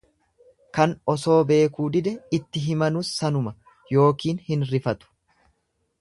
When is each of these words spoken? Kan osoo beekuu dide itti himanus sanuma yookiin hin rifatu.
Kan 0.77 0.95
osoo 1.13 1.35
beekuu 1.51 1.85
dide 1.97 2.13
itti 2.39 2.63
himanus 2.65 3.11
sanuma 3.21 3.55
yookiin 3.97 4.45
hin 4.51 4.69
rifatu. 4.75 5.15